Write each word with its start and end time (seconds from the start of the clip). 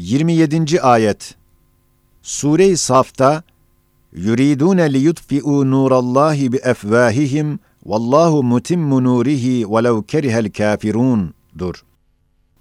27. 0.00 0.80
ayet 0.82 1.34
Sure-i 2.22 2.76
Saf'ta 2.76 3.42
yuridune 4.12 4.92
liyutfi'u 4.92 5.70
nurallahi 5.70 6.52
bi 6.52 6.56
efvahihim 6.56 7.58
vallahu 7.86 8.42
mutimmu 8.42 9.04
nurihi 9.04 9.66
velev 9.70 10.02
kerihel 10.02 10.50
kafirun 10.52 11.34
dur. 11.58 11.84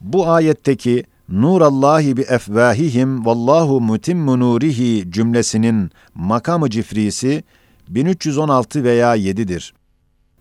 Bu 0.01 0.29
ayetteki 0.29 1.03
nurallahi 1.29 2.17
bi 2.17 2.21
efvahihim 2.21 3.25
vallahu 3.25 3.81
mutimmu 3.81 4.39
nurihi 4.39 5.11
cümlesinin 5.11 5.91
makamı 6.15 6.69
cifrisi 6.69 7.43
1316 7.89 8.83
veya 8.83 9.17
7'dir. 9.17 9.73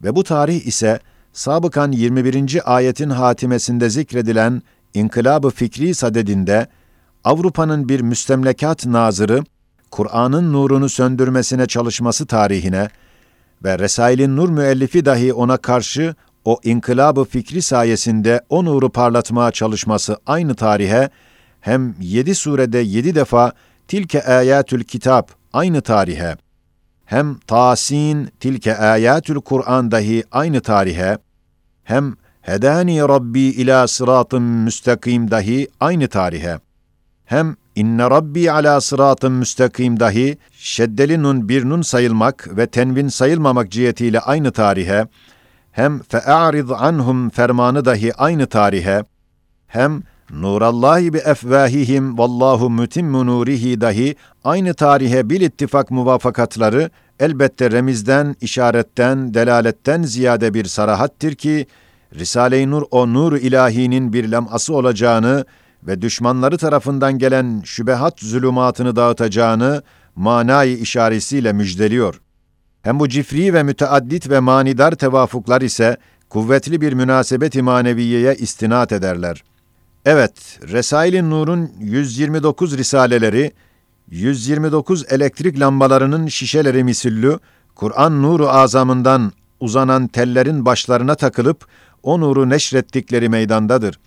Ve 0.05 0.17
bu 0.17 0.25
tarih 0.25 0.67
ise 0.67 1.01
sabıkan 1.33 1.93
21. 1.93 2.77
ayetin 2.77 3.11
hatimesinde 3.11 3.91
zikredilen 3.91 4.63
İnkılab-ı 4.95 5.51
Fikri 5.51 5.95
sadedinde 5.95 6.67
Avrupa'nın 7.29 7.89
bir 7.89 8.01
müstemlekat 8.01 8.87
nazırı 8.87 9.45
Kur'an'ın 9.91 10.53
nurunu 10.53 10.89
söndürmesine 10.89 11.67
çalışması 11.67 12.27
tarihine 12.27 12.89
ve 13.65 13.79
Resail'in 13.79 14.37
Nur 14.37 14.49
müellifi 14.49 15.05
dahi 15.05 15.33
ona 15.33 15.57
karşı 15.57 16.15
o 16.45 16.61
inkılabı 16.65 17.25
fikri 17.25 17.63
sayesinde 17.63 18.41
o 18.49 18.65
nuru 18.65 18.91
parlatmaya 18.91 19.51
çalışması 19.51 20.17
aynı 20.27 20.55
tarihe 20.55 21.11
hem 21.61 21.95
yedi 22.01 22.35
surede 22.35 22.79
yedi 22.79 23.15
defa 23.15 23.53
tilke 23.89 24.23
ayatül 24.23 24.85
kitap 24.85 25.33
aynı 25.53 25.81
tarihe 25.81 26.37
hem 27.05 27.35
Tasin 27.39 28.29
tilke 28.41 28.77
ayatül 28.77 29.41
Kur'an 29.41 29.91
dahi 29.91 30.25
aynı 30.33 30.61
tarihe 30.61 31.19
hem 31.85 32.15
Hedani 32.41 33.01
Rabbi 33.01 33.41
ila 33.41 33.89
sıratın 33.89 34.43
müstakim 34.43 35.31
dahi 35.31 35.69
aynı 35.81 36.09
tarihe 36.09 36.59
hem 37.29 37.57
inne 37.77 38.11
Rabbi 38.11 38.53
ala 38.53 38.81
sıratın 38.81 39.33
müstakim 39.33 40.01
dahi 40.01 40.39
şeddeli 40.53 41.23
nun 41.23 41.49
bir 41.49 41.65
nun 41.69 41.83
sayılmak 41.83 42.57
ve 42.57 42.67
tenvin 42.67 43.09
sayılmamak 43.09 43.71
cihetiyle 43.71 44.21
aynı 44.21 44.53
tarihe 44.53 45.07
hem 45.73 46.03
fe'arid 46.03 46.69
anhum 46.69 47.31
fermanı 47.31 47.85
dahi 47.85 48.15
aynı 48.15 48.47
tarihe 48.47 49.05
hem 49.67 50.03
Nurallahi 50.31 51.15
bi 51.15 51.19
efvahihim 51.19 52.19
vallahu 52.19 52.71
mutimmu 52.71 53.27
nurihi 53.27 53.81
dahi 53.81 54.17
aynı 54.45 54.75
tarihe 54.75 55.31
bil 55.31 55.41
ittifak 55.41 55.91
muvafakatları 55.91 56.91
elbette 57.21 57.71
remizden, 57.71 58.37
işaretten, 58.41 59.35
delaletten 59.35 60.03
ziyade 60.03 60.55
bir 60.55 60.65
sarahattir 60.65 61.35
ki 61.35 61.67
Risale-i 62.15 62.71
Nur 62.71 62.83
o 62.91 63.13
nur 63.13 63.33
ilahinin 63.33 64.13
bir 64.13 64.31
lem'ası 64.31 64.75
olacağını 64.75 65.45
ve 65.83 66.03
düşmanları 66.03 66.59
tarafından 66.59 67.19
gelen 67.19 67.63
şübehat 67.65 68.21
zulümatını 68.21 68.97
dağıtacağını 68.97 69.83
manayı 70.17 70.79
işaresiyle 70.79 71.53
müjdeliyor. 71.53 72.21
Hem 72.83 73.01
bu 73.01 73.09
cifri 73.09 73.55
ve 73.55 73.63
müteaddit 73.63 74.31
ve 74.31 74.41
manidar 74.41 74.93
tevafuklar 74.93 75.63
ise 75.63 75.97
kuvvetli 76.29 76.81
bir 76.81 76.93
münasebet-i 76.93 77.63
maneviyeye 77.63 78.35
istinat 78.35 78.93
ederler. 78.93 79.45
Evet, 80.05 80.61
Resail-i 80.63 81.31
Nur'un 81.31 81.71
129 81.81 82.79
risaleleri, 82.79 83.53
129 84.11 85.05
elektrik 85.13 85.61
lambalarının 85.61 86.27
şişeleri 86.27 86.85
misillü, 86.85 87.39
Kur'an 87.75 88.23
nuru 88.23 88.49
azamından 88.49 89.33
uzanan 89.61 90.09
tellerin 90.09 90.65
başlarına 90.65 91.15
takılıp 91.15 91.67
o 92.03 92.21
nuru 92.21 92.49
neşrettikleri 92.49 93.29
meydandadır. 93.29 93.99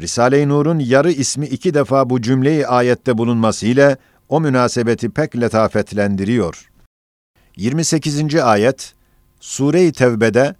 Risale-i 0.00 0.48
Nur'un 0.48 0.78
yarı 0.78 1.12
ismi 1.12 1.46
iki 1.46 1.74
defa 1.74 2.10
bu 2.10 2.22
cümleyi 2.22 2.66
ayette 2.66 3.18
bulunmasıyla 3.18 3.96
o 4.28 4.40
münasebeti 4.40 5.10
pek 5.10 5.40
letafetlendiriyor. 5.40 6.70
28. 7.56 8.34
ayet 8.34 8.94
Sure-i 9.40 9.92
Tevbe'de 9.92 10.54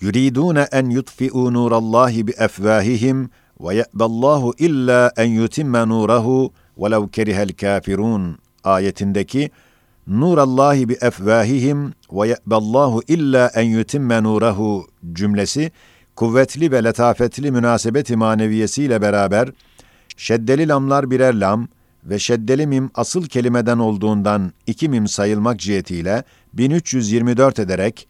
yuridune 0.00 0.68
en 0.72 0.90
yutfi'u 0.90 1.52
nurallahi 1.52 2.26
bi 2.26 2.32
efvahihim 2.38 3.30
ve 3.60 3.74
ye'ballahu 3.74 4.54
illa 4.58 5.12
en 5.16 5.24
yutimme 5.26 5.88
nurahu 5.88 6.52
velev 6.78 7.08
kerihel 7.08 7.52
kafirun 7.52 8.38
ayetindeki 8.64 9.50
Nurallahi 10.06 10.88
bi 10.88 10.96
efvahihim 11.00 11.94
ve 12.12 12.28
ye'ballahu 12.28 13.02
illa 13.08 13.50
en 13.54 13.62
yutimme 13.62 14.22
nurahu 14.22 14.86
cümlesi 15.12 15.72
kuvvetli 16.16 16.72
ve 16.72 16.84
letafetli 16.84 17.50
münasebet-i 17.50 18.16
maneviyesiyle 18.16 19.02
beraber 19.02 19.48
şeddeli 20.16 20.68
lamlar 20.68 21.10
birer 21.10 21.34
lam 21.34 21.68
ve 22.04 22.18
şeddeli 22.18 22.66
mim 22.66 22.90
asıl 22.94 23.26
kelimeden 23.26 23.78
olduğundan 23.78 24.52
iki 24.66 24.88
mim 24.88 25.08
sayılmak 25.08 25.60
cihetiyle 25.60 26.24
1324 26.52 27.58
ederek 27.58 28.08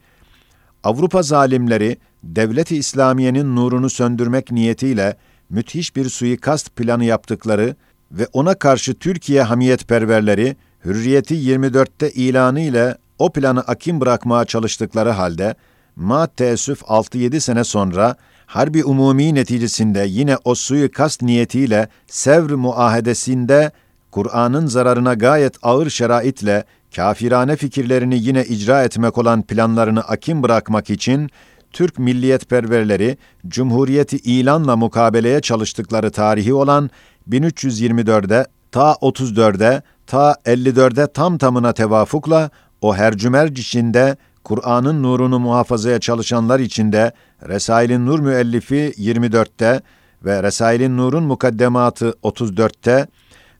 Avrupa 0.85 1.23
zalimleri 1.23 1.97
devlet-i 2.25 2.77
İslamiye'nin 2.77 3.57
nurunu 3.57 3.91
söndürmek 3.91 4.53
niyetiyle 4.53 5.17
müthiş 5.51 5.97
bir 5.97 6.09
suikast 6.09 6.77
planı 6.77 7.05
yaptıkları 7.05 7.77
ve 8.13 8.27
ona 8.33 8.55
karşı 8.55 8.95
Türkiye 8.95 9.43
hamiyetperverleri 9.43 10.57
Hürriyeti 10.85 11.35
24'te 11.35 12.11
ilanı 12.11 12.61
ile 12.61 12.97
o 13.19 13.33
planı 13.33 13.61
akim 13.61 14.01
bırakmaya 14.01 14.45
çalıştıkları 14.45 15.11
halde 15.11 15.55
ma 15.97 16.27
teessüf 16.27 16.83
6-7 16.83 17.41
sene 17.41 17.65
sonra 17.65 18.17
harbi 18.47 18.85
umumi 18.85 19.35
neticesinde 19.35 20.05
yine 20.09 20.37
o 20.45 20.55
suikast 20.55 21.23
niyetiyle 21.23 21.89
Sevr 22.07 22.51
muahedesinde 22.51 23.73
Kur'an'ın 24.11 24.67
zararına 24.67 25.15
gayet 25.15 25.55
ağır 25.63 25.91
şeraitle 25.91 26.65
kafirane 26.97 27.57
fikirlerini 27.57 28.19
yine 28.19 28.45
icra 28.45 28.85
etmek 28.85 29.19
olan 29.19 29.43
planlarını 29.43 30.01
akim 30.01 30.43
bırakmak 30.43 30.91
için 30.91 31.31
Türk 31.73 31.99
milliyetperverleri 31.99 33.19
Cumhuriyeti 33.49 34.17
ilanla 34.17 34.77
mukabeleye 34.77 35.41
çalıştıkları 35.41 36.11
tarihi 36.11 36.55
olan 36.55 36.91
1324'de 37.31 38.47
ta 38.73 38.93
34'de 38.93 39.83
ta 40.07 40.37
54'de 40.47 41.13
tam 41.13 41.39
tamına 41.39 41.73
tevafukla 41.73 42.51
o 42.81 42.95
hercümerc 42.97 43.61
içinde 43.61 44.17
Kur'an'ın 44.45 45.03
nurunu 45.03 45.39
muhafazaya 45.39 46.01
çalışanlar 46.01 46.61
içinde 46.61 47.13
Resail'in 47.49 48.07
Nur 48.07 48.21
müellifi 48.21 48.93
24'te 48.99 49.81
ve 50.25 50.43
Resail'in 50.43 50.97
Nur'un 50.97 51.25
mukaddematı 51.25 52.15
34'te 52.23 53.07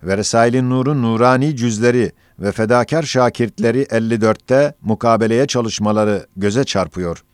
ve 0.03 0.17
Resail'in 0.17 0.71
Nur'un 0.71 1.03
nurani 1.03 1.57
cüzleri 1.57 2.13
ve 2.39 2.53
fedakar 2.53 3.03
şakirtleri 3.03 3.83
54'te 3.83 4.75
mukabeleye 4.83 5.47
çalışmaları 5.47 6.27
göze 6.37 6.65
çarpıyor. 6.65 7.25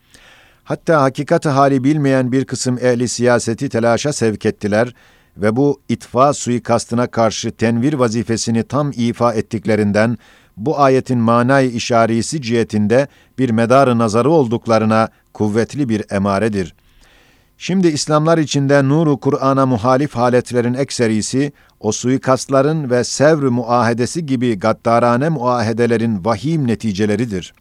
Hatta 0.65 1.03
hakikati 1.03 1.49
hali 1.49 1.85
bilmeyen 1.85 2.33
bir 2.33 2.45
kısım 2.45 2.79
ehli 2.83 3.09
siyaseti 3.09 3.69
telaşa 3.69 4.13
sevk 4.13 4.47
ettiler 4.47 4.95
ve 5.37 5.57
bu 5.57 5.81
itfa 5.89 6.33
suikastına 6.33 7.07
karşı 7.07 7.51
tenvir 7.51 7.93
vazifesini 7.93 8.63
tam 8.63 8.93
ifa 8.97 9.35
ettiklerinden 9.35 10.19
bu 10.59 10.81
ayetin 10.81 11.19
manayı 11.19 11.71
işarisi 11.71 12.43
cihetinde 12.43 13.09
bir 13.39 13.51
medarı 13.51 13.99
nazarı 13.99 14.31
olduklarına 14.31 15.09
kuvvetli 15.35 15.89
bir 15.89 16.05
emaredir. 16.11 16.75
Şimdi 17.59 17.89
İslamlar 17.89 18.39
içinde 18.39 18.89
nuru 18.89 19.21
Kur'an'a 19.21 19.67
muhalif 19.67 20.15
haletlerin 20.15 20.75
ekserisi, 20.75 21.53
o 21.81 21.93
suikastların 21.93 22.91
ve 22.91 23.05
sevr 23.05 23.43
muahedesi 23.43 24.27
gibi 24.27 24.59
gaddarane 24.59 25.29
muahedelerin 25.29 26.25
vahim 26.25 26.67
neticeleridir. 26.67 27.55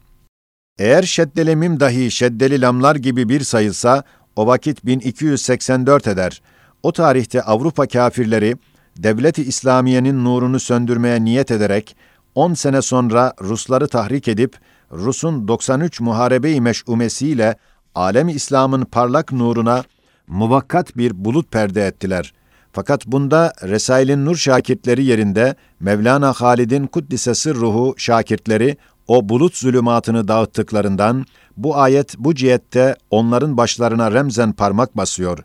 Eğer 0.78 1.02
şeddeli 1.02 1.56
mim 1.56 1.80
dahi 1.80 2.10
şeddeli 2.10 2.60
lamlar 2.60 2.96
gibi 2.96 3.28
bir 3.28 3.40
sayılsa, 3.40 4.02
o 4.36 4.46
vakit 4.46 4.86
1284 4.86 6.06
eder. 6.06 6.42
O 6.82 6.92
tarihte 6.92 7.42
Avrupa 7.42 7.86
kafirleri, 7.86 8.56
devleti 8.96 9.42
İslamiye'nin 9.42 10.24
nurunu 10.24 10.60
söndürmeye 10.60 11.24
niyet 11.24 11.50
ederek, 11.50 11.96
10 12.38 12.54
sene 12.54 12.82
sonra 12.82 13.32
Rusları 13.40 13.88
tahrik 13.88 14.28
edip, 14.28 14.56
Rus'un 14.92 15.48
93 15.48 16.00
muharebe-i 16.00 16.60
meş'umesiyle 16.60 17.56
alem 17.94 18.28
İslam'ın 18.28 18.84
parlak 18.84 19.32
nuruna 19.32 19.84
muvakkat 20.26 20.96
bir 20.96 21.24
bulut 21.24 21.52
perde 21.52 21.86
ettiler. 21.86 22.32
Fakat 22.72 23.06
bunda 23.06 23.52
Resail'in 23.62 24.24
nur 24.24 24.36
şakirtleri 24.36 25.04
yerinde 25.04 25.54
Mevlana 25.80 26.32
Halid'in 26.32 26.86
Kuddise 26.86 27.54
ruhu 27.54 27.94
şakirtleri 27.96 28.76
o 29.08 29.28
bulut 29.28 29.56
zulümatını 29.56 30.28
dağıttıklarından 30.28 31.26
bu 31.56 31.76
ayet 31.76 32.18
bu 32.18 32.34
cihette 32.34 32.96
onların 33.10 33.56
başlarına 33.56 34.12
remzen 34.12 34.52
parmak 34.52 34.96
basıyor. 34.96 35.38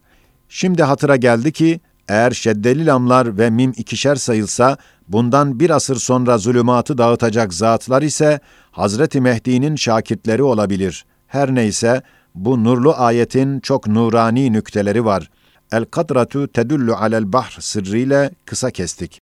Şimdi 0.50 0.84
hatıra 0.84 1.16
geldi 1.16 1.52
ki 1.52 1.80
eğer 2.08 2.32
şeddeli 2.32 2.86
lamlar 2.86 3.38
ve 3.38 3.50
mim 3.50 3.74
ikişer 3.78 4.16
sayılsa 4.16 4.78
bundan 5.08 5.60
bir 5.60 5.70
asır 5.70 5.96
sonra 5.96 6.38
zulümatı 6.38 6.98
dağıtacak 6.98 7.54
zatlar 7.54 8.02
ise 8.02 8.40
Hazreti 8.72 9.22
Mehdi'nin 9.22 9.76
şakirtleri 9.76 10.44
olabilir. 10.44 11.06
Her 11.28 11.56
neyse 11.56 12.02
bu 12.36 12.64
nurlu 12.64 12.94
ayetin 12.98 13.60
çok 13.60 13.88
nurani 13.88 14.54
nükteleri 14.54 15.06
var. 15.06 15.30
El 15.72 15.86
kadratu 15.86 16.48
tedullu 16.48 16.96
alel 16.96 17.34
bahr 17.34 17.58
sırrıyla 17.60 18.32
kısa 18.46 18.72
kestik. 18.72 19.20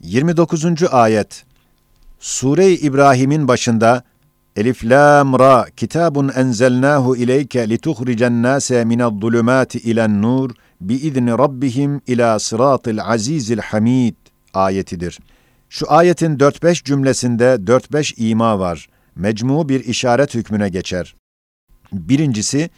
29. 0.00 0.64
ayet 0.92 1.44
Sure-i 2.20 2.74
İbrahim'in 2.74 3.48
başında 3.48 4.02
Elif 4.56 4.84
lam 4.84 5.38
ra 5.38 5.66
kitabun 5.76 6.28
enzelnahu 6.28 7.16
ileyke 7.16 7.68
lituhricen 7.68 8.42
nase 8.42 8.84
minel 8.84 9.20
zulumati 9.20 9.78
ilen 9.78 10.22
nur 10.22 10.50
biizni 10.80 11.30
rabbihim 11.30 12.00
ila 12.06 12.38
sıratil 12.38 13.02
azizil 13.02 13.58
hamid 13.58 14.14
ayetidir. 14.54 15.18
Şu 15.68 15.92
ayetin 15.92 16.38
4-5 16.38 16.84
cümlesinde 16.84 17.44
4-5 17.44 18.14
ima 18.16 18.58
var. 18.58 18.88
Mecmu 19.14 19.68
bir 19.68 19.84
işaret 19.84 20.34
hükmüne 20.34 20.68
geçer. 20.68 21.14
Birincisi, 21.92 22.70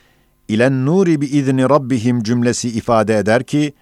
ilen 0.48 0.86
nuri 0.86 1.20
bi 1.20 1.26
izni 1.26 1.62
rabbihim 1.62 2.22
cümlesi 2.22 2.68
ifade 2.68 3.18
eder 3.18 3.42
ki, 3.42 3.72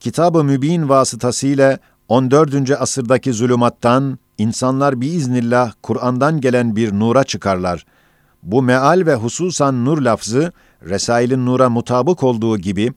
Kitab-ı 0.00 0.44
Mübin 0.44 0.88
vasıtasıyla 0.88 1.78
14. 2.08 2.70
asırdaki 2.70 3.32
zulümattan 3.32 4.18
insanlar 4.38 5.00
biiznillah 5.00 5.72
Kur'an'dan 5.82 6.40
gelen 6.40 6.76
bir 6.76 6.92
nura 6.92 7.24
çıkarlar. 7.24 7.86
Bu 8.42 8.62
meal 8.62 9.02
ve 9.06 9.14
hususan 9.14 9.84
nur 9.84 9.98
lafzı, 10.02 10.52
Resail'in 10.82 11.46
nura 11.46 11.70
mutabık 11.70 12.22
olduğu 12.22 12.58
gibi, 12.58 12.92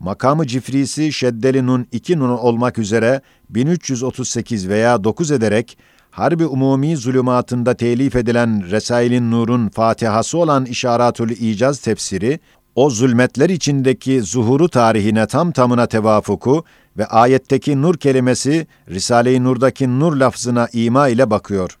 makamı 0.00 0.46
cifrisi 0.46 1.12
şeddeli 1.12 1.66
nun 1.66 1.86
iki 1.92 2.18
nun 2.18 2.28
olmak 2.28 2.78
üzere 2.78 3.20
1338 3.50 4.68
veya 4.68 5.04
9 5.04 5.30
ederek 5.30 5.78
Harbi 6.10 6.46
Umumi 6.46 6.96
zulümatında 6.96 7.74
telif 7.74 8.16
edilen 8.16 8.70
Resail'in 8.70 9.30
Nur'un 9.30 9.68
Fatihası 9.68 10.38
olan 10.38 10.64
İşaratül 10.64 11.30
İcaz 11.30 11.80
tefsiri, 11.80 12.40
o 12.74 12.90
zulmetler 12.90 13.50
içindeki 13.50 14.22
zuhuru 14.22 14.68
tarihine 14.68 15.26
tam 15.26 15.52
tamına 15.52 15.86
tevafuku 15.86 16.64
ve 16.98 17.06
ayetteki 17.06 17.82
nur 17.82 17.96
kelimesi 17.96 18.66
Risale-i 18.90 19.44
Nur'daki 19.44 20.00
nur 20.00 20.16
lafzına 20.16 20.68
ima 20.72 21.08
ile 21.08 21.30
bakıyor. 21.30 21.78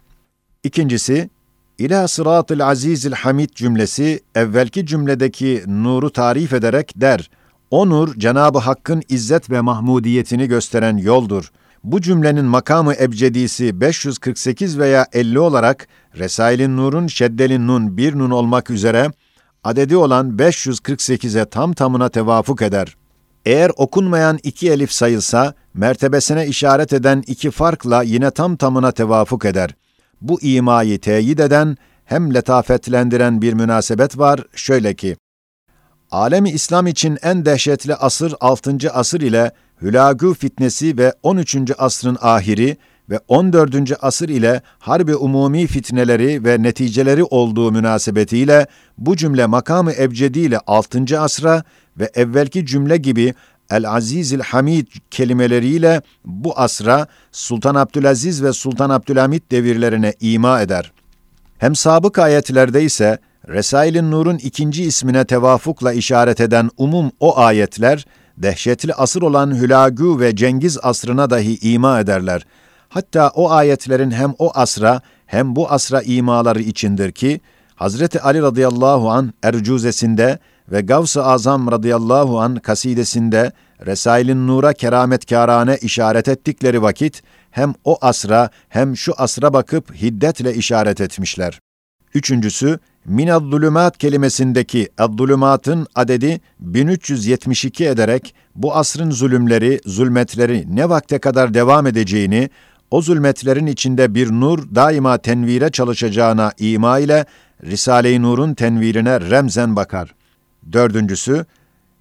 İkincisi, 0.64 1.30
İlâ 1.78 2.08
sıratıl 2.08 2.60
azizil 2.60 3.12
hamid 3.12 3.50
cümlesi 3.54 4.20
evvelki 4.34 4.86
cümledeki 4.86 5.62
nuru 5.66 6.10
tarif 6.10 6.52
ederek 6.52 6.92
der, 6.96 7.30
o 7.70 7.88
nur 7.88 8.14
Hakk'ın 8.60 9.02
izzet 9.08 9.50
ve 9.50 9.60
mahmudiyetini 9.60 10.48
gösteren 10.48 10.96
yoldur. 10.96 11.50
Bu 11.84 12.00
cümlenin 12.00 12.44
makamı 12.44 12.94
ebcedisi 12.94 13.80
548 13.80 14.78
veya 14.78 15.06
50 15.12 15.38
olarak 15.38 15.88
Resail'in 16.18 16.76
Nur'un 16.76 17.06
şeddelin 17.06 17.66
nun 17.66 17.96
bir 17.96 18.18
nun 18.18 18.30
olmak 18.30 18.70
üzere 18.70 19.10
adedi 19.64 19.96
olan 19.96 20.36
548'e 20.36 21.44
tam 21.44 21.72
tamına 21.72 22.08
tevafuk 22.08 22.62
eder. 22.62 22.96
Eğer 23.46 23.70
okunmayan 23.76 24.38
iki 24.42 24.70
elif 24.70 24.92
sayılsa, 24.92 25.54
mertebesine 25.74 26.46
işaret 26.46 26.92
eden 26.92 27.24
iki 27.26 27.50
farkla 27.50 28.02
yine 28.02 28.30
tam 28.30 28.56
tamına 28.56 28.92
tevafuk 28.92 29.44
eder. 29.44 29.74
Bu 30.20 30.40
imayı 30.42 31.00
teyit 31.00 31.40
eden, 31.40 31.76
hem 32.04 32.34
letafetlendiren 32.34 33.42
bir 33.42 33.52
münasebet 33.52 34.18
var, 34.18 34.40
şöyle 34.54 34.94
ki, 34.94 35.16
Alemi 36.14 36.50
İslam 36.50 36.86
için 36.86 37.18
en 37.22 37.44
dehşetli 37.44 37.94
asır 37.94 38.34
6. 38.40 38.76
asır 38.92 39.20
ile 39.20 39.52
Hülagü 39.82 40.34
fitnesi 40.34 40.98
ve 40.98 41.12
13. 41.22 41.56
asrın 41.78 42.18
ahiri 42.20 42.76
ve 43.10 43.20
14. 43.28 43.74
asır 44.00 44.28
ile 44.28 44.62
harbi 44.78 45.16
umumi 45.16 45.66
fitneleri 45.66 46.44
ve 46.44 46.62
neticeleri 46.62 47.24
olduğu 47.24 47.72
münasebetiyle 47.72 48.66
bu 48.98 49.16
cümle 49.16 49.46
makamı 49.46 49.92
ebcedi 49.92 50.38
ile 50.38 50.58
6. 50.66 51.20
asra 51.20 51.64
ve 51.98 52.10
evvelki 52.14 52.66
cümle 52.66 52.96
gibi 52.96 53.34
El-Azizil 53.70 54.40
Hamid 54.40 54.86
kelimeleriyle 55.10 56.02
bu 56.24 56.58
asra 56.58 57.06
Sultan 57.32 57.74
Abdülaziz 57.74 58.42
ve 58.42 58.52
Sultan 58.52 58.90
Abdülhamit 58.90 59.50
devirlerine 59.50 60.14
ima 60.20 60.62
eder. 60.62 60.92
Hem 61.58 61.74
sabık 61.74 62.18
ayetlerde 62.18 62.82
ise 62.82 63.18
Resailin 63.48 64.10
Nur'un 64.10 64.36
ikinci 64.36 64.84
ismine 64.84 65.24
tevafukla 65.24 65.92
işaret 65.92 66.40
eden 66.40 66.70
umum 66.76 67.10
o 67.20 67.38
ayetler, 67.38 68.06
dehşetli 68.36 68.94
asır 68.94 69.22
olan 69.22 69.60
Hülagü 69.60 70.20
ve 70.20 70.36
Cengiz 70.36 70.78
asrına 70.82 71.30
dahi 71.30 71.58
ima 71.72 72.00
ederler. 72.00 72.46
Hatta 72.88 73.28
o 73.28 73.50
ayetlerin 73.50 74.10
hem 74.10 74.34
o 74.38 74.50
asra 74.54 75.00
hem 75.26 75.56
bu 75.56 75.70
asra 75.70 76.02
imaları 76.02 76.60
içindir 76.60 77.12
ki, 77.12 77.40
Hazreti 77.74 78.20
Ali 78.20 78.42
radıyallahu 78.42 79.10
an 79.10 79.32
Ercuzesinde 79.42 80.38
ve 80.72 80.80
Gavs-ı 80.80 81.24
Azam 81.24 81.70
radıyallahu 81.70 82.40
an 82.40 82.56
kasidesinde 82.56 83.52
Resailin 83.86 84.46
Nur'a 84.46 84.72
kerametkârane 84.72 85.76
işaret 85.76 86.28
ettikleri 86.28 86.82
vakit 86.82 87.22
hem 87.50 87.74
o 87.84 87.98
asra 88.00 88.50
hem 88.68 88.96
şu 88.96 89.14
asra 89.16 89.52
bakıp 89.52 89.94
hiddetle 89.94 90.54
işaret 90.54 91.00
etmişler. 91.00 91.60
Üçüncüsü, 92.14 92.78
minad 93.05 93.97
kelimesindeki 93.97 94.89
ad 94.97 95.19
adedi 95.95 96.41
1372 96.59 97.85
ederek 97.85 98.35
bu 98.55 98.75
asrın 98.75 99.11
zulümleri, 99.11 99.79
zulmetleri 99.85 100.65
ne 100.75 100.89
vakte 100.89 101.19
kadar 101.19 101.53
devam 101.53 101.87
edeceğini, 101.87 102.49
o 102.91 103.01
zulmetlerin 103.01 103.65
içinde 103.65 104.15
bir 104.15 104.31
nur 104.31 104.75
daima 104.75 105.17
tenvire 105.17 105.69
çalışacağına 105.69 106.51
ima 106.59 106.99
ile 106.99 107.25
Risale-i 107.63 108.21
Nur'un 108.21 108.53
tenvirine 108.53 109.21
remzen 109.21 109.75
bakar. 109.75 110.15
Dördüncüsü, 110.71 111.45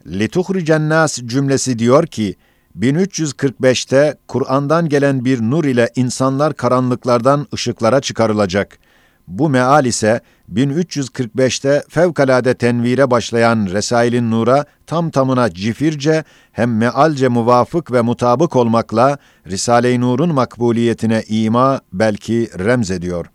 لِتُخْرِجَ 0.07 0.89
nas 0.89 1.19
cümlesi 1.19 1.79
diyor 1.79 2.07
ki, 2.07 2.37
1345'te 2.79 4.19
Kur'an'dan 4.29 4.89
gelen 4.89 5.25
bir 5.25 5.41
nur 5.41 5.65
ile 5.65 5.91
insanlar 5.97 6.55
karanlıklardan 6.55 7.47
ışıklara 7.55 8.01
çıkarılacak. 8.01 8.79
Bu 9.28 9.50
meal 9.50 9.86
ise 9.86 10.22
1345'te 10.54 11.84
fevkalade 11.90 12.54
tenvire 12.54 13.12
başlayan 13.12 13.68
Resailin 13.72 14.32
Nur'a 14.32 14.66
tam 14.88 15.10
tamına 15.10 15.54
cifirce 15.54 16.24
hem 16.52 16.78
mealce 16.78 17.28
muvafık 17.28 17.92
ve 17.92 18.02
mutabık 18.02 18.56
olmakla 18.56 19.18
Risale-i 19.48 20.02
Nur'un 20.02 20.34
makbuliyetine 20.34 21.24
ima 21.28 21.82
belki 21.94 22.50
remz 22.60 22.92
ediyor. 22.92 23.26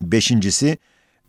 Beşincisi, 0.00 0.78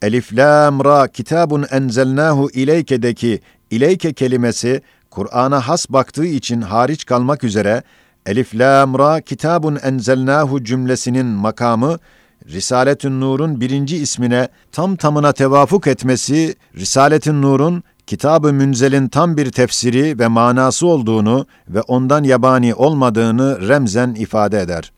Elif 0.02 0.34
lam 0.34 0.86
ra 0.86 1.08
kitabun 1.08 1.66
enzelnahu 1.72 2.50
ileyke'deki 2.54 3.40
ileyke 3.72 4.14
kelimesi 4.14 4.82
Kur'an'a 5.12 5.68
has 5.68 5.90
baktığı 5.90 6.26
için 6.26 6.62
hariç 6.62 7.06
kalmak 7.06 7.44
üzere 7.44 7.84
Elif 8.26 8.56
lam 8.56 9.00
ra 9.00 9.22
kitabun 9.22 9.78
enzelnahu 9.84 10.64
cümlesinin 10.64 11.26
makamı 11.26 12.00
Risaletün 12.47 13.21
Nur'un 13.21 13.61
birinci 13.61 13.97
ismine 13.97 14.47
tam 14.71 14.95
tamına 14.95 15.31
tevafuk 15.31 15.87
etmesi, 15.87 16.56
Risaletün 16.75 17.42
Nur'un 17.42 17.83
Kitab-ı 18.07 18.54
Münzel'in 18.54 19.07
tam 19.07 19.37
bir 19.37 19.51
tefsiri 19.51 20.19
ve 20.19 20.27
manası 20.27 20.87
olduğunu 20.87 21.45
ve 21.69 21.81
ondan 21.81 22.23
yabani 22.23 22.75
olmadığını 22.75 23.68
remzen 23.68 24.16
ifade 24.16 24.61
eder. 24.61 24.92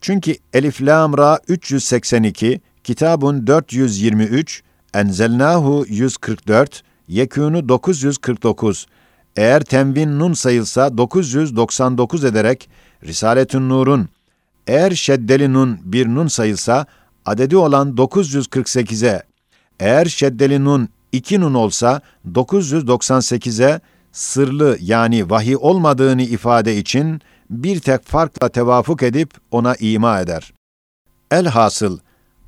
Çünkü 0.00 0.34
Elif 0.52 0.82
Lam 0.82 1.18
Ra 1.18 1.38
382, 1.48 2.60
Kitabun 2.84 3.46
423, 3.46 4.62
Enzelnahu 4.94 5.84
144, 5.88 6.82
Yekûnu 7.08 7.68
949. 7.68 8.86
Eğer 9.36 9.60
tenvin 9.60 10.18
nun 10.18 10.32
sayılsa 10.32 10.98
999 10.98 12.24
ederek 12.24 12.68
Risaletün 13.04 13.68
Nur'un 13.68 14.08
eğer 14.66 14.90
şeddeli 14.90 15.52
nun 15.52 15.78
bir 15.84 16.06
nun 16.06 16.26
sayılsa 16.26 16.86
adedi 17.26 17.56
olan 17.56 17.94
948'e, 17.94 19.22
eğer 19.80 20.06
şeddeli 20.06 20.64
nun 20.64 20.88
iki 21.12 21.40
nun 21.40 21.54
olsa 21.54 22.00
998'e 22.32 23.80
sırlı 24.12 24.78
yani 24.80 25.30
vahiy 25.30 25.56
olmadığını 25.56 26.22
ifade 26.22 26.76
için 26.76 27.20
bir 27.50 27.80
tek 27.80 28.04
farkla 28.04 28.48
tevafuk 28.48 29.02
edip 29.02 29.30
ona 29.50 29.74
ima 29.74 30.20
eder. 30.20 30.52
Elhasıl 31.30 31.98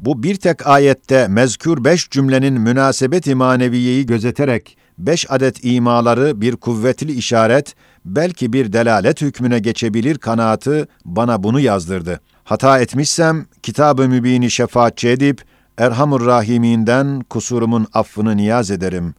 bu 0.01 0.23
bir 0.23 0.35
tek 0.35 0.67
ayette 0.67 1.29
mezkür 1.29 1.85
beş 1.85 2.11
cümlenin 2.11 2.61
münasebet-i 2.61 3.35
maneviyeyi 3.35 4.07
gözeterek 4.07 4.77
beş 4.99 5.31
adet 5.31 5.65
imaları 5.65 6.41
bir 6.41 6.57
kuvvetli 6.57 7.13
işaret, 7.13 7.75
belki 8.05 8.53
bir 8.53 8.73
delalet 8.73 9.21
hükmüne 9.21 9.59
geçebilir 9.59 10.19
kanaatı 10.19 10.89
bana 11.05 11.43
bunu 11.43 11.61
yazdırdı. 11.61 12.21
Hata 12.45 12.81
etmişsem 12.81 13.47
kitab-ı 13.63 14.09
mübini 14.09 14.51
şefaatçi 14.51 15.09
edip 15.09 15.43
Erhamur 15.79 16.27
Rahiminden 16.27 17.21
kusurumun 17.21 17.87
affını 17.93 18.37
niyaz 18.37 18.71
ederim. 18.71 19.15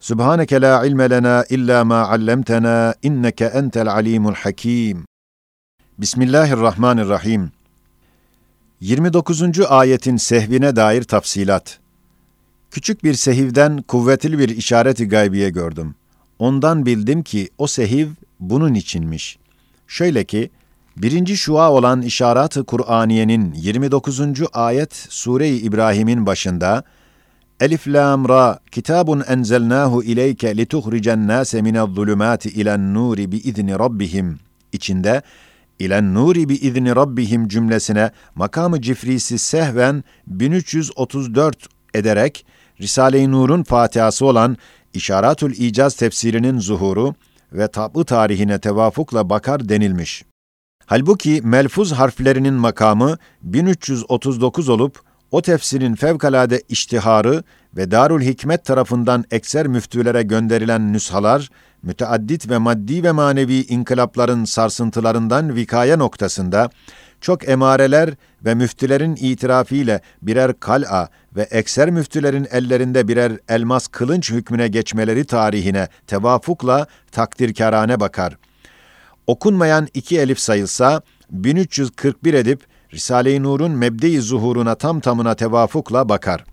Subhaneke 0.00 0.60
la 0.60 0.86
ilme 0.86 1.10
lena 1.10 1.44
illa 1.50 1.84
ma 1.84 2.08
allamtena 2.08 2.94
inneke 3.02 3.44
entel 3.44 3.88
alimul 3.88 4.34
hakim. 4.34 5.04
Bismillahirrahmanirrahim. 5.98 7.50
29. 8.80 9.60
ayetin 9.68 10.16
sehvine 10.16 10.76
dair 10.76 11.02
tafsilat. 11.02 11.78
Küçük 12.70 13.04
bir 13.04 13.14
sehivden 13.14 13.82
kuvvetli 13.82 14.38
bir 14.38 14.48
işareti 14.48 15.08
gaybiye 15.08 15.50
gördüm. 15.50 15.94
Ondan 16.40 16.86
bildim 16.86 17.22
ki 17.22 17.48
o 17.58 17.66
sehiv 17.66 18.08
bunun 18.40 18.74
içinmiş. 18.74 19.38
Şöyle 19.86 20.24
ki, 20.24 20.50
birinci 20.96 21.36
şua 21.36 21.72
olan 21.72 22.02
İşarat-ı 22.02 22.64
Kur'aniyenin 22.64 23.54
29. 23.54 24.20
ayet 24.52 24.94
Sure-i 24.94 25.56
İbrahim'in 25.56 26.26
başında, 26.26 26.84
Elif 27.60 27.88
lam 27.88 28.28
ra 28.28 28.58
kitabun 28.70 29.22
enzelnahu 29.28 30.02
ileyke 30.02 30.56
lituhricen 30.56 31.28
nase 31.28 31.58
minez-zulumati 31.58 32.48
ilen 32.48 32.94
nuri 32.94 33.32
bi 33.32 33.36
izni 33.36 33.78
rabbihim 33.78 34.38
içinde 34.72 35.22
ilen 35.78 36.14
nuri 36.14 36.48
bi 36.48 36.54
izni 36.54 36.96
rabbihim 36.96 37.48
cümlesine 37.48 38.10
makamı 38.34 38.80
cifrisi 38.82 39.38
sehven 39.38 40.04
1334 40.26 41.68
ederek 41.94 42.46
Risale-i 42.80 43.30
Nur'un 43.30 43.62
Fatihası 43.62 44.26
olan 44.26 44.56
İşaratül 44.94 45.52
İcaz 45.52 45.94
tefsirinin 45.94 46.58
zuhuru 46.58 47.14
ve 47.52 47.68
tabı 47.68 48.04
tarihine 48.04 48.58
tevafukla 48.58 49.30
bakar 49.30 49.68
denilmiş. 49.68 50.24
Halbuki 50.86 51.40
melfuz 51.44 51.92
harflerinin 51.92 52.54
makamı 52.54 53.16
1339 53.42 54.68
olup 54.68 55.00
o 55.30 55.42
tefsirin 55.42 55.94
fevkalade 55.94 56.62
iştiharı 56.68 57.42
ve 57.76 57.90
Darül 57.90 58.22
Hikmet 58.22 58.64
tarafından 58.64 59.24
ekser 59.30 59.66
müftülere 59.66 60.22
gönderilen 60.22 60.92
nüshalar, 60.92 61.50
müteaddit 61.82 62.50
ve 62.50 62.58
maddi 62.58 63.02
ve 63.02 63.12
manevi 63.12 63.60
inkılapların 63.60 64.44
sarsıntılarından 64.44 65.54
vikaya 65.56 65.96
noktasında, 65.96 66.70
çok 67.20 67.48
emareler 67.48 68.10
ve 68.44 68.54
müftülerin 68.54 69.16
itirafiyle 69.16 70.00
birer 70.22 70.60
kal'a 70.60 71.08
ve 71.36 71.42
ekser 71.42 71.90
müftülerin 71.90 72.46
ellerinde 72.50 73.08
birer 73.08 73.32
elmas 73.48 73.88
kılınç 73.88 74.30
hükmüne 74.30 74.68
geçmeleri 74.68 75.24
tarihine 75.24 75.88
tevafukla 76.06 76.86
takdirkarane 77.12 78.00
bakar. 78.00 78.36
Okunmayan 79.26 79.88
iki 79.94 80.18
elif 80.18 80.38
sayılsa, 80.38 81.02
1341 81.30 82.34
edip 82.34 82.60
Risale-i 82.92 83.42
Nur'un 83.42 83.70
mebde-i 83.70 84.20
zuhuruna 84.20 84.74
tam 84.74 85.00
tamına 85.00 85.34
tevafukla 85.34 86.08
bakar. 86.08 86.44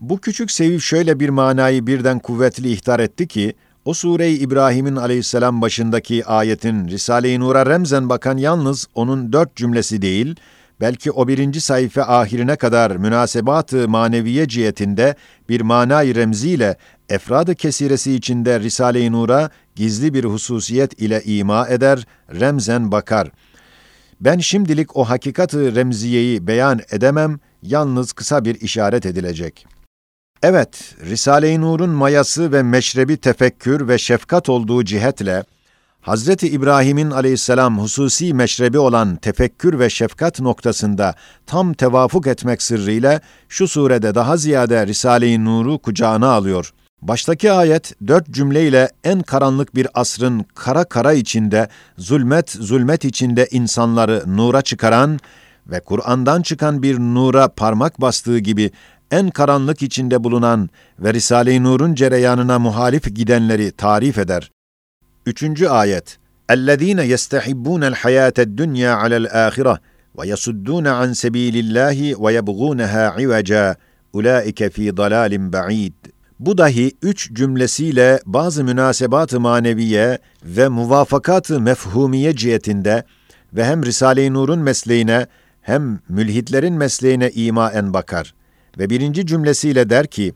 Bu 0.00 0.20
küçük 0.20 0.50
sevif 0.50 0.82
şöyle 0.82 1.20
bir 1.20 1.28
manayı 1.28 1.86
birden 1.86 2.18
kuvvetli 2.18 2.70
ihtar 2.70 3.00
etti 3.00 3.26
ki, 3.28 3.54
o 3.88 3.94
sure-i 3.94 4.34
İbrahim'in 4.34 4.96
aleyhisselam 4.96 5.62
başındaki 5.62 6.26
ayetin 6.26 6.88
Risale-i 6.88 7.40
Nur'a 7.40 7.66
remzen 7.66 8.08
bakan 8.08 8.36
yalnız 8.36 8.86
onun 8.94 9.32
dört 9.32 9.56
cümlesi 9.56 10.02
değil, 10.02 10.36
belki 10.80 11.10
o 11.10 11.28
birinci 11.28 11.60
sayfa 11.60 12.02
ahirine 12.02 12.56
kadar 12.56 12.90
münasebat-ı 12.90 13.88
maneviye 13.88 14.48
cihetinde 14.48 15.14
bir 15.48 15.60
manay 15.60 16.14
remziyle 16.14 16.76
efrad-ı 17.08 17.54
kesiresi 17.54 18.14
içinde 18.14 18.60
Risale-i 18.60 19.12
Nur'a 19.12 19.50
gizli 19.76 20.14
bir 20.14 20.24
hususiyet 20.24 21.02
ile 21.02 21.22
ima 21.24 21.68
eder, 21.68 22.06
remzen 22.40 22.92
bakar. 22.92 23.30
Ben 24.20 24.38
şimdilik 24.38 24.96
o 24.96 25.04
hakikatı 25.04 25.74
remziyeyi 25.74 26.46
beyan 26.46 26.80
edemem, 26.90 27.40
yalnız 27.62 28.12
kısa 28.12 28.44
bir 28.44 28.60
işaret 28.60 29.06
edilecek. 29.06 29.77
Evet, 30.42 30.94
Risale-i 31.04 31.60
Nur'un 31.60 31.90
mayası 31.90 32.52
ve 32.52 32.62
meşrebi 32.62 33.16
tefekkür 33.16 33.88
ve 33.88 33.98
şefkat 33.98 34.48
olduğu 34.48 34.84
cihetle, 34.84 35.44
Hazreti 36.00 36.48
İbrahim'in 36.48 37.10
aleyhisselam 37.10 37.78
hususi 37.78 38.34
meşrebi 38.34 38.78
olan 38.78 39.16
tefekkür 39.16 39.78
ve 39.78 39.90
şefkat 39.90 40.40
noktasında 40.40 41.14
tam 41.46 41.74
tevafuk 41.74 42.26
etmek 42.26 42.62
sırrıyla 42.62 43.20
şu 43.48 43.68
surede 43.68 44.14
daha 44.14 44.36
ziyade 44.36 44.86
Risale-i 44.86 45.44
Nur'u 45.44 45.78
kucağına 45.78 46.28
alıyor. 46.28 46.72
Baştaki 47.02 47.52
ayet 47.52 47.94
dört 48.06 48.30
cümleyle 48.30 48.90
en 49.04 49.22
karanlık 49.22 49.74
bir 49.74 49.86
asrın 49.94 50.46
kara 50.54 50.84
kara 50.84 51.12
içinde, 51.12 51.68
zulmet 51.98 52.50
zulmet 52.50 53.04
içinde 53.04 53.48
insanları 53.50 54.22
nura 54.26 54.62
çıkaran 54.62 55.18
ve 55.66 55.80
Kur'an'dan 55.80 56.42
çıkan 56.42 56.82
bir 56.82 56.98
nura 56.98 57.48
parmak 57.48 58.00
bastığı 58.00 58.38
gibi 58.38 58.70
en 59.11 59.29
karanlık 59.29 59.81
içinde 59.81 60.23
bulunan 60.23 60.69
ve 60.99 61.13
Risale-i 61.13 61.63
Nur'un 61.63 61.95
cereyanına 61.95 62.59
muhalif 62.59 63.15
gidenleri 63.15 63.71
tarif 63.71 64.17
eder. 64.17 64.51
Üçüncü 65.25 65.67
ayet. 65.67 66.17
اَلَّذ۪ينَ 66.49 66.99
يَسْتَحِبُّونَ 67.13 67.83
الْحَيَاةَ 67.91 68.37
الدُّنْيَا 68.47 68.91
عَلَى 69.01 69.17
الْآخِرَةِ 69.23 69.77
وَيَسُدُّونَ 70.17 70.87
عَنْ 70.99 71.09
سَب۪يلِ 71.23 71.55
اللّٰهِ 71.63 71.99
وَيَبْغُونَهَا 72.23 73.03
عِوَجًا 73.17 73.75
اُولَٰئِكَ 74.15 74.59
ف۪ي 74.75 74.91
ضَلَالٍ 74.91 75.51
بَع۪يدٍ 75.51 75.93
Bu 76.39 76.57
dahi 76.57 76.91
üç 77.01 77.33
cümlesiyle 77.33 78.19
bazı 78.25 78.63
münasebat-ı 78.63 79.39
maneviye 79.39 80.19
ve 80.43 80.67
muvafakat-ı 80.67 81.61
mefhumiye 81.61 82.35
cihetinde 82.35 83.03
ve 83.53 83.65
hem 83.65 83.85
Risale-i 83.85 84.33
Nur'un 84.33 84.59
mesleğine 84.59 85.27
hem 85.61 85.99
mülhitlerin 86.09 86.73
mesleğine 86.73 87.31
imaen 87.31 87.93
bakar. 87.93 88.33
Ve 88.78 88.90
birinci 88.90 89.26
cümlesiyle 89.26 89.90
der 89.90 90.06
ki, 90.06 90.34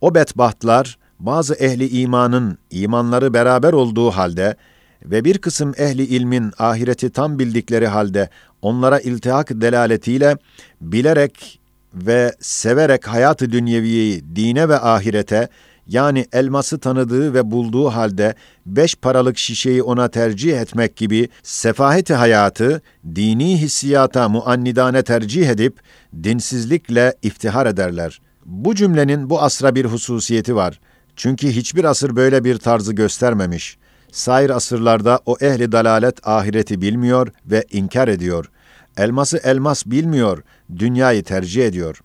o 0.00 0.14
bedbahtlar 0.14 0.98
bazı 1.20 1.54
ehli 1.54 1.88
imanın 2.00 2.58
imanları 2.70 3.34
beraber 3.34 3.72
olduğu 3.72 4.10
halde 4.10 4.56
ve 5.04 5.24
bir 5.24 5.38
kısım 5.38 5.74
ehli 5.78 6.02
ilmin 6.02 6.52
ahireti 6.58 7.10
tam 7.10 7.38
bildikleri 7.38 7.86
halde 7.86 8.28
onlara 8.62 9.00
iltihak 9.00 9.50
delaletiyle 9.50 10.36
bilerek 10.80 11.60
ve 11.94 12.32
severek 12.40 13.08
hayatı 13.08 13.52
dünyeviyeyi 13.52 14.24
dine 14.36 14.68
ve 14.68 14.78
ahirete 14.78 15.48
yani 15.86 16.26
elması 16.32 16.78
tanıdığı 16.78 17.34
ve 17.34 17.50
bulduğu 17.50 17.88
halde 17.88 18.34
beş 18.66 18.94
paralık 18.94 19.38
şişeyi 19.38 19.82
ona 19.82 20.08
tercih 20.08 20.60
etmek 20.60 20.96
gibi 20.96 21.28
sefaheti 21.42 22.14
hayatı 22.14 22.82
dini 23.14 23.60
hissiyata 23.60 24.28
muannidane 24.28 25.02
tercih 25.02 25.48
edip 25.48 25.80
dinsizlikle 26.22 27.14
iftihar 27.22 27.66
ederler. 27.66 28.20
Bu 28.46 28.74
cümlenin 28.74 29.30
bu 29.30 29.42
asra 29.42 29.74
bir 29.74 29.84
hususiyeti 29.84 30.56
var. 30.56 30.80
Çünkü 31.16 31.48
hiçbir 31.48 31.84
asır 31.84 32.16
böyle 32.16 32.44
bir 32.44 32.58
tarzı 32.58 32.92
göstermemiş. 32.92 33.78
Sair 34.12 34.50
asırlarda 34.50 35.20
o 35.26 35.36
ehli 35.40 35.72
dalalet 35.72 36.28
ahireti 36.28 36.80
bilmiyor 36.80 37.28
ve 37.46 37.64
inkar 37.70 38.08
ediyor. 38.08 38.50
Elması 38.96 39.40
elmas 39.44 39.86
bilmiyor, 39.86 40.42
dünyayı 40.78 41.24
tercih 41.24 41.66
ediyor. 41.66 42.00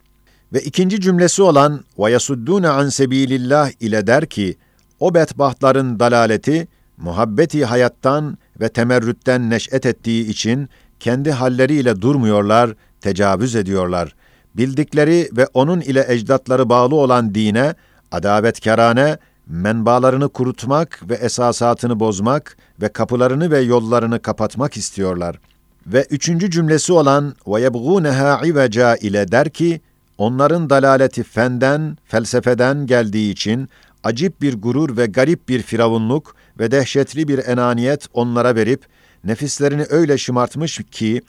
Ve 0.53 0.61
ikinci 0.61 1.01
cümlesi 1.01 1.43
olan 1.43 1.85
وَيَسُدُّونَ 1.99 2.67
عَنْ 2.67 2.87
سَب۪يلِ 2.87 3.73
ile 3.81 4.07
der 4.07 4.27
ki, 4.27 4.57
o 5.01 5.15
bedbahtların 5.15 6.01
dalaleti, 6.01 6.69
muhabbeti 6.97 7.65
hayattan 7.65 8.39
ve 8.61 8.69
temerrütten 8.69 9.51
neş'et 9.51 9.87
ettiği 9.87 10.29
için 10.29 10.69
kendi 11.01 11.33
halleriyle 11.33 12.03
durmuyorlar, 12.03 12.71
tecavüz 13.01 13.57
ediyorlar. 13.57 14.15
Bildikleri 14.55 15.29
ve 15.37 15.47
onun 15.55 15.81
ile 15.81 16.05
ecdatları 16.09 16.69
bağlı 16.69 16.95
olan 16.95 17.35
dine, 17.35 17.75
adavetkarane, 18.13 19.19
menbalarını 19.47 20.29
kurutmak 20.29 21.03
ve 21.11 21.15
esasatını 21.15 22.01
bozmak 22.01 22.57
ve 22.83 22.89
kapılarını 22.89 23.51
ve 23.51 23.61
yollarını 23.61 24.23
kapatmak 24.23 24.77
istiyorlar. 24.77 25.41
Ve 25.87 26.07
üçüncü 26.11 26.51
cümlesi 26.51 26.93
olan 26.93 27.35
وَيَبْغُونَهَا 27.45 28.41
عِوَجَا 28.41 28.99
ile 28.99 29.33
der 29.33 29.51
ki, 29.51 29.81
onların 30.18 30.70
dalaleti 30.70 31.24
fenden, 31.24 31.98
felsefeden 32.06 32.86
geldiği 32.86 33.32
için 33.32 33.70
acip 34.04 34.42
bir 34.42 34.62
gurur 34.62 34.98
ve 34.98 35.06
garip 35.06 35.50
bir 35.50 35.62
firavunluk 35.62 36.36
ve 36.60 36.72
dehşetli 36.72 37.28
bir 37.28 37.48
enaniyet 37.48 38.08
onlara 38.14 38.56
verip, 38.56 38.86
nefislerini 39.24 39.86
öyle 39.90 40.18
şımartmış 40.18 40.82
ki, 40.92 41.22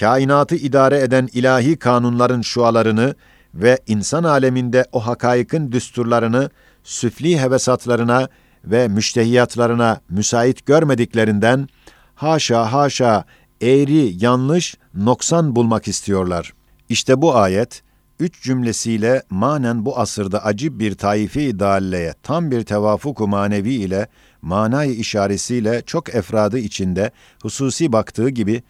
kainatı 0.00 0.56
idare 0.56 1.00
eden 1.00 1.28
ilahi 1.32 1.76
kanunların 1.76 2.40
şualarını 2.40 3.14
ve 3.54 3.78
insan 3.86 4.24
aleminde 4.24 4.84
o 4.92 5.06
hakaikin 5.06 5.72
düsturlarını 5.72 6.50
süfli 6.84 7.40
hevesatlarına 7.40 8.28
ve 8.64 8.88
müştehiyatlarına 8.88 10.00
müsait 10.08 10.66
görmediklerinden 10.66 11.68
haşa 12.14 12.72
haşa 12.72 13.24
eğri, 13.60 14.24
yanlış, 14.24 14.76
noksan 14.94 15.56
bulmak 15.56 15.88
istiyorlar. 15.88 16.52
İşte 16.88 17.22
bu 17.22 17.36
ayet, 17.36 17.82
üç 18.21 18.43
cümlesiyle 18.43 19.23
manen 19.29 19.85
bu 19.85 19.99
asırda 19.99 20.45
acip 20.45 20.79
bir 20.79 20.95
taifi 20.95 21.59
dalleye, 21.59 22.13
tam 22.23 22.51
bir 22.51 22.63
tevafuku 22.63 23.27
manevi 23.27 23.73
ile, 23.73 24.07
manayı 24.41 24.93
işaresiyle 24.93 25.81
çok 25.85 26.15
efradı 26.15 26.59
içinde 26.59 27.11
hususi 27.41 27.91
baktığı 27.91 28.29
gibi, 28.29 28.63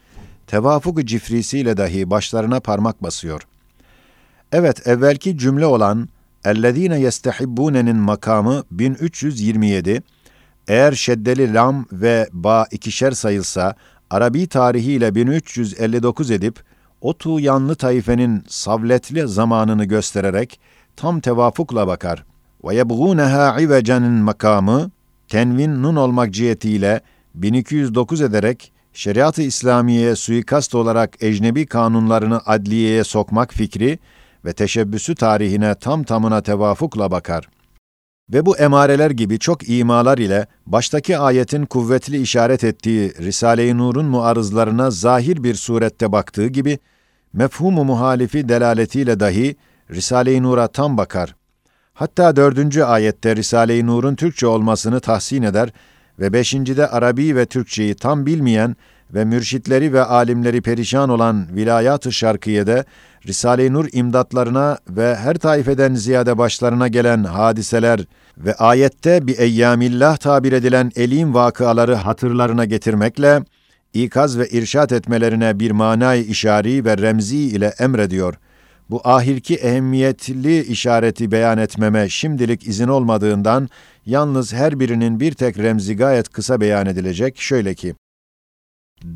tevafuku 0.47 1.05
cifrisiyle 1.05 1.77
dahi 1.77 2.09
başlarına 2.09 2.59
parmak 2.59 3.03
basıyor. 3.03 3.41
Evet, 4.51 4.87
evvelki 4.87 5.37
cümle 5.37 5.65
olan 5.65 6.09
اَلَّذ۪ينَ 6.43 7.07
يَسْتَحِبُّونَ'nin 7.07 7.95
makamı 7.95 8.63
1327, 8.71 10.03
eğer 10.67 10.91
şeddeli 10.91 11.53
lam 11.53 11.85
ve 11.91 12.29
ba 12.33 12.67
ikişer 12.71 13.11
sayılsa, 13.11 13.75
Arabi 14.09 14.47
tarihiyle 14.47 15.15
1359 15.15 16.31
edip, 16.31 16.63
o 17.02 17.14
tuğyanlı 17.14 17.74
tayfenin 17.74 18.44
savletli 18.48 19.28
zamanını 19.28 19.84
göstererek 19.84 20.60
tam 20.96 21.20
tevafukla 21.20 21.86
bakar. 21.86 22.24
Ve 22.64 22.74
yebğûneha 22.74 23.62
ivecen'in 23.62 24.12
makamı, 24.12 24.90
tenvin 25.28 25.82
nun 25.82 25.96
olmak 25.96 26.34
cihetiyle 26.34 27.00
1209 27.34 28.20
ederek 28.20 28.72
şeriat-ı 28.92 29.42
İslamiye'ye 29.42 30.16
suikast 30.16 30.74
olarak 30.74 31.22
ecnebi 31.22 31.66
kanunlarını 31.66 32.40
adliyeye 32.46 33.04
sokmak 33.04 33.54
fikri 33.54 33.98
ve 34.44 34.52
teşebbüsü 34.52 35.14
tarihine 35.14 35.74
tam 35.74 36.02
tamına 36.02 36.42
tevafukla 36.42 37.10
bakar. 37.10 37.48
Ve 38.32 38.46
bu 38.46 38.56
emareler 38.56 39.10
gibi 39.10 39.38
çok 39.38 39.68
imalar 39.68 40.18
ile 40.18 40.46
baştaki 40.66 41.18
ayetin 41.18 41.66
kuvvetli 41.66 42.22
işaret 42.22 42.64
ettiği 42.64 43.14
Risale-i 43.18 43.78
Nur'un 43.78 44.04
muarızlarına 44.04 44.90
zahir 44.90 45.44
bir 45.44 45.54
surette 45.54 46.12
baktığı 46.12 46.46
gibi, 46.46 46.78
mefhumu 47.32 47.84
muhalifi 47.84 48.48
delaletiyle 48.48 49.20
dahi 49.20 49.56
Risale-i 49.90 50.42
Nur'a 50.42 50.68
tam 50.68 50.96
bakar. 50.96 51.34
Hatta 51.94 52.36
dördüncü 52.36 52.82
ayette 52.82 53.36
Risale-i 53.36 53.86
Nur'un 53.86 54.14
Türkçe 54.14 54.46
olmasını 54.46 55.00
tahsin 55.00 55.42
eder 55.42 55.70
ve 56.18 56.32
beşincide 56.32 56.88
Arabi 56.88 57.36
ve 57.36 57.46
Türkçeyi 57.46 57.94
tam 57.94 58.26
bilmeyen 58.26 58.76
ve 59.14 59.24
mürşitleri 59.24 59.92
ve 59.92 60.04
alimleri 60.04 60.62
perişan 60.62 61.08
olan 61.08 61.46
vilayat-ı 61.56 62.12
şarkiyede 62.12 62.84
Risale-i 63.26 63.72
Nur 63.72 63.88
imdatlarına 63.92 64.78
ve 64.88 65.16
her 65.16 65.34
taifeden 65.34 65.94
ziyade 65.94 66.38
başlarına 66.38 66.88
gelen 66.88 67.24
hadiseler 67.24 68.00
ve 68.38 68.54
ayette 68.54 69.26
bir 69.26 69.38
eyyamillah 69.38 70.16
tabir 70.16 70.52
edilen 70.52 70.92
elim 70.96 71.34
vakıaları 71.34 71.94
hatırlarına 71.94 72.64
getirmekle 72.64 73.42
ikaz 73.93 74.39
ve 74.39 74.47
irşat 74.47 74.91
etmelerine 74.91 75.59
bir 75.59 75.71
manay 75.71 76.31
işari 76.31 76.85
ve 76.85 76.97
remzi 76.97 77.37
ile 77.37 77.73
emrediyor. 77.79 78.33
Bu 78.89 79.01
ahirki 79.03 79.55
ehemmiyetli 79.55 80.63
işareti 80.63 81.31
beyan 81.31 81.57
etmeme 81.57 82.09
şimdilik 82.09 82.67
izin 82.67 82.87
olmadığından 82.87 83.69
yalnız 84.05 84.53
her 84.53 84.79
birinin 84.79 85.19
bir 85.19 85.31
tek 85.31 85.57
remzi 85.57 85.95
gayet 85.95 86.29
kısa 86.29 86.61
beyan 86.61 86.85
edilecek 86.85 87.39
şöyle 87.39 87.75
ki 87.75 87.95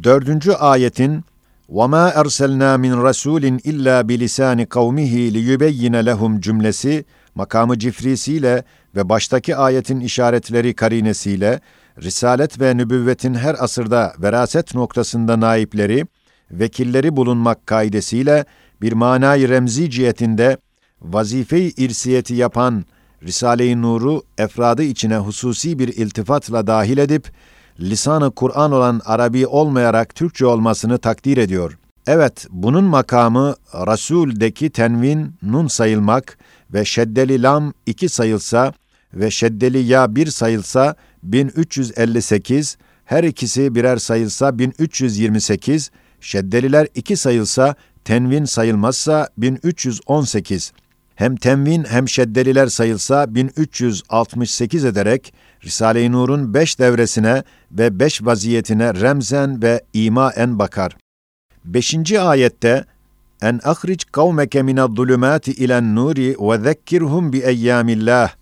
Dördüncü 0.03 0.51
ayetin 0.51 1.23
وَمَا 1.69 2.11
اَرْسَلْنَا 2.11 2.71
مِنْ 2.85 2.93
رَسُولٍ 3.09 3.43
اِلَّا 3.71 3.95
بِلِسَانِ 4.09 4.65
قَوْمِهِ 4.65 5.13
لِيُبَيِّنَ 5.35 5.95
لَهُمْ 6.09 6.41
cümlesi 6.41 7.05
makamı 7.35 7.79
cifrisiyle 7.79 8.63
ve 8.95 9.09
baştaki 9.09 9.55
ayetin 9.55 9.99
işaretleri 9.99 10.73
karinesiyle 10.73 11.59
risalet 12.02 12.60
ve 12.60 12.76
nübüvvetin 12.76 13.34
her 13.34 13.56
asırda 13.58 14.14
veraset 14.18 14.74
noktasında 14.74 15.40
naipleri, 15.40 16.06
vekilleri 16.50 17.16
bulunmak 17.16 17.66
kaidesiyle 17.66 18.44
bir 18.80 18.92
manayı 18.92 19.48
remzi 19.48 19.90
cihetinde 19.90 20.56
vazife-i 21.00 21.72
irsiyeti 21.76 22.34
yapan 22.34 22.84
Risale-i 23.22 23.82
Nur'u 23.82 24.22
efradı 24.38 24.82
içine 24.82 25.16
hususi 25.16 25.78
bir 25.78 25.88
iltifatla 25.88 26.66
dahil 26.66 26.98
edip 26.98 27.32
lisanı 27.80 28.30
Kur'an 28.30 28.72
olan 28.72 29.00
Arabi 29.04 29.46
olmayarak 29.46 30.14
Türkçe 30.14 30.46
olmasını 30.46 30.98
takdir 30.98 31.36
ediyor. 31.36 31.78
Evet, 32.06 32.46
bunun 32.50 32.84
makamı 32.84 33.54
Rasul'deki 33.74 34.70
tenvin 34.70 35.34
nun 35.42 35.66
sayılmak 35.66 36.38
ve 36.72 36.84
şeddeli 36.84 37.42
lam 37.42 37.72
iki 37.86 38.08
sayılsa 38.08 38.72
ve 39.14 39.30
şeddeli 39.30 39.78
ya 39.78 40.16
bir 40.16 40.26
sayılsa 40.26 40.94
1358, 41.32 42.76
her 43.04 43.24
ikisi 43.24 43.74
birer 43.74 43.96
sayılsa 43.96 44.58
1328, 44.58 45.90
şeddeliler 46.20 46.88
iki 46.94 47.16
sayılsa 47.16 47.74
tenvin 48.04 48.44
sayılmazsa 48.44 49.28
1318 49.38 50.72
hem 51.16 51.36
tenvin 51.36 51.84
hem 51.84 52.08
şeddeliler 52.08 52.66
sayılsa 52.66 53.34
1368 53.34 54.84
ederek 54.84 55.34
Risale-i 55.64 56.12
Nur'un 56.12 56.54
beş 56.54 56.78
devresine 56.78 57.42
ve 57.72 58.00
beş 58.00 58.24
vaziyetine 58.24 58.94
remzen 58.94 59.62
ve 59.62 59.80
imaen 59.92 60.58
bakar. 60.58 60.96
Beşinci 61.64 62.20
ayette 62.20 62.84
en 63.42 63.60
ahric 63.64 64.04
kavmeke 64.12 64.62
minel 64.62 64.88
zulümati 64.96 65.52
ilen 65.52 65.94
nuri 65.94 66.36
ve 66.40 66.58
zekkirhum 66.58 67.32
bi 67.32 67.38
eyyamillah 67.38 68.32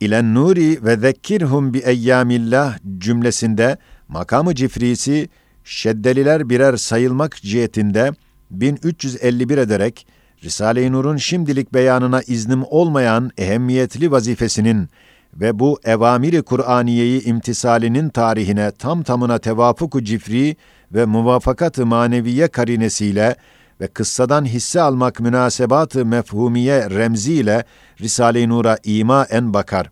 ilen 0.00 0.34
nuri 0.34 0.84
ve 0.84 0.96
zekkirhum 0.96 1.74
bi 1.74 1.78
eyyamillah 1.78 2.78
cümlesinde 2.98 3.76
makamı 4.08 4.54
cifrisi 4.54 5.28
şeddeliler 5.64 6.48
birer 6.48 6.76
sayılmak 6.76 7.36
cihetinde 7.36 8.12
1351 8.50 9.58
ederek 9.58 10.06
Risale-i 10.44 10.92
Nur'un 10.92 11.16
şimdilik 11.16 11.74
beyanına 11.74 12.22
iznim 12.22 12.62
olmayan 12.64 13.30
ehemmiyetli 13.38 14.10
vazifesinin 14.10 14.88
ve 15.34 15.58
bu 15.58 15.80
evamiri 15.84 16.42
Kur'aniyeyi 16.42 17.24
imtisalinin 17.24 18.08
tarihine 18.08 18.70
tam 18.70 19.02
tamına 19.02 19.38
tevafuku 19.38 20.04
cifri 20.04 20.56
ve 20.92 21.04
muvafakat-ı 21.04 21.86
maneviye 21.86 22.48
karinesiyle 22.48 23.36
ve 23.80 23.86
kıssadan 23.86 24.44
hisse 24.44 24.80
almak 24.80 25.20
münasebat-ı 25.20 26.06
mefhumiye 26.06 26.90
remziyle 26.90 27.64
Risale-i 28.00 28.48
Nur'a 28.48 28.78
ima 28.84 29.24
en 29.24 29.54
bakar. 29.54 29.90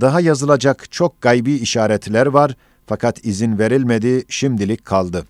Daha 0.00 0.20
yazılacak 0.20 0.92
çok 0.92 1.20
gaybi 1.20 1.52
işaretler 1.52 2.26
var 2.26 2.56
fakat 2.86 3.24
izin 3.24 3.58
verilmedi, 3.58 4.24
şimdilik 4.28 4.84
kaldı. 4.84 5.26